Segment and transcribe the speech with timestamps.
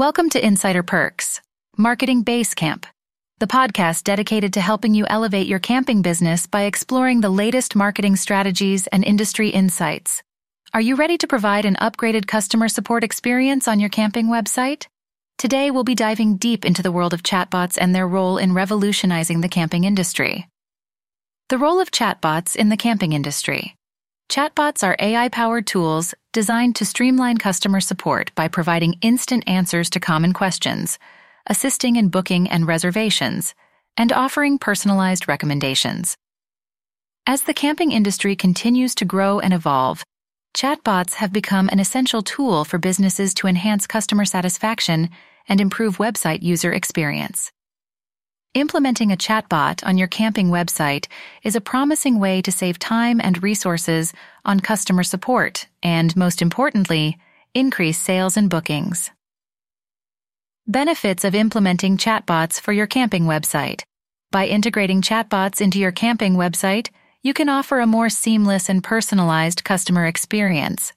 [0.00, 1.42] Welcome to Insider Perks,
[1.76, 2.84] Marketing Basecamp,
[3.38, 8.16] the podcast dedicated to helping you elevate your camping business by exploring the latest marketing
[8.16, 10.22] strategies and industry insights.
[10.72, 14.86] Are you ready to provide an upgraded customer support experience on your camping website?
[15.36, 19.42] Today, we'll be diving deep into the world of chatbots and their role in revolutionizing
[19.42, 20.48] the camping industry.
[21.50, 23.76] The role of chatbots in the camping industry.
[24.30, 30.00] Chatbots are AI powered tools designed to streamline customer support by providing instant answers to
[30.00, 30.98] common questions,
[31.46, 33.54] assisting in booking and reservations,
[33.96, 36.16] and offering personalized recommendations.
[37.26, 40.04] As the camping industry continues to grow and evolve,
[40.56, 45.10] chatbots have become an essential tool for businesses to enhance customer satisfaction
[45.48, 47.50] and improve website user experience.
[48.54, 51.06] Implementing a chatbot on your camping website
[51.44, 54.12] is a promising way to save time and resources
[54.44, 57.16] on customer support and, most importantly,
[57.54, 59.12] increase sales and bookings.
[60.66, 63.82] Benefits of implementing chatbots for your camping website.
[64.32, 66.88] By integrating chatbots into your camping website,
[67.22, 70.92] you can offer a more seamless and personalized customer experience.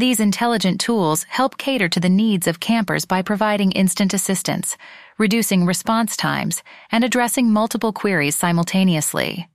[0.00, 4.78] These intelligent tools help cater to the needs of campers by providing instant assistance,
[5.18, 9.50] reducing response times, and addressing multiple queries simultaneously.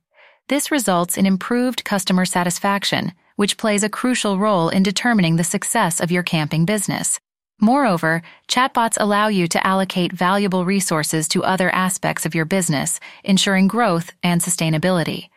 [0.46, 5.98] This results in improved customer satisfaction, which plays a crucial role in determining the success
[5.98, 7.18] of your camping business.
[7.60, 13.66] Moreover, chatbots allow you to allocate valuable resources to other aspects of your business, ensuring
[13.66, 15.28] growth and sustainability.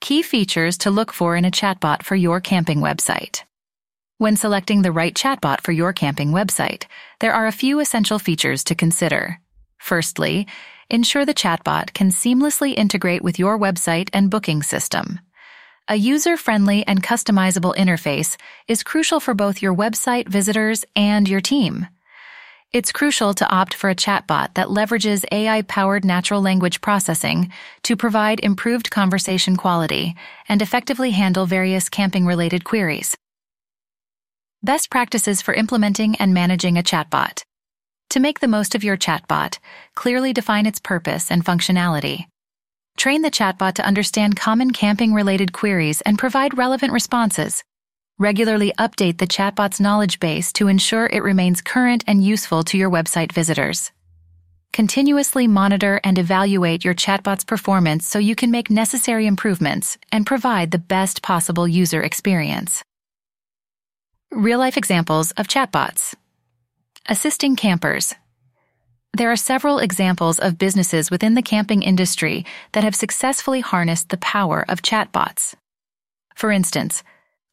[0.00, 3.42] Key features to look for in a chatbot for your camping website.
[4.20, 6.86] When selecting the right chatbot for your camping website,
[7.20, 9.38] there are a few essential features to consider.
[9.78, 10.48] Firstly,
[10.90, 15.20] ensure the chatbot can seamlessly integrate with your website and booking system.
[15.86, 21.86] A user-friendly and customizable interface is crucial for both your website visitors and your team.
[22.72, 27.52] It's crucial to opt for a chatbot that leverages AI-powered natural language processing
[27.84, 30.16] to provide improved conversation quality
[30.48, 33.16] and effectively handle various camping-related queries.
[34.64, 37.44] Best practices for implementing and managing a chatbot.
[38.10, 39.58] To make the most of your chatbot,
[39.94, 42.24] clearly define its purpose and functionality.
[42.96, 47.62] Train the chatbot to understand common camping related queries and provide relevant responses.
[48.18, 52.90] Regularly update the chatbot's knowledge base to ensure it remains current and useful to your
[52.90, 53.92] website visitors.
[54.72, 60.72] Continuously monitor and evaluate your chatbot's performance so you can make necessary improvements and provide
[60.72, 62.82] the best possible user experience.
[64.30, 66.14] Real life examples of chatbots.
[67.08, 68.14] Assisting campers.
[69.16, 74.18] There are several examples of businesses within the camping industry that have successfully harnessed the
[74.18, 75.54] power of chatbots.
[76.36, 77.02] For instance,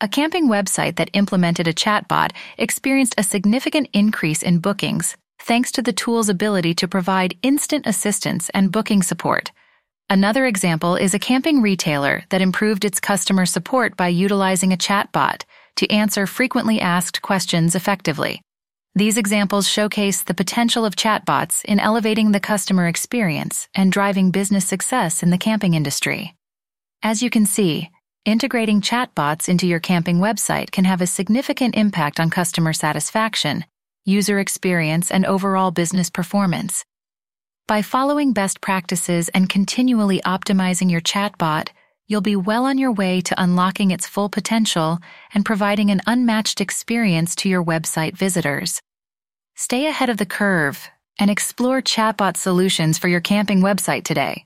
[0.02, 5.82] a camping website that implemented a chatbot experienced a significant increase in bookings thanks to
[5.82, 9.54] the tool's ability to provide instant assistance and booking support.
[10.10, 15.44] Another example is a camping retailer that improved its customer support by utilizing a chatbot
[15.78, 18.42] to answer frequently asked questions effectively.
[18.98, 24.66] These examples showcase the potential of chatbots in elevating the customer experience and driving business
[24.66, 26.34] success in the camping industry.
[27.04, 27.92] As you can see,
[28.24, 33.66] integrating chatbots into your camping website can have a significant impact on customer satisfaction,
[34.06, 36.86] user experience, and overall business performance.
[37.68, 41.70] By following best practices and continually optimizing your chatbot,
[42.08, 45.00] you'll be well on your way to unlocking its full potential
[45.34, 48.82] and providing an unmatched experience to your website visitors.
[49.56, 50.90] Stay ahead of the curve
[51.20, 54.46] and explore chatbot solutions for your camping website today.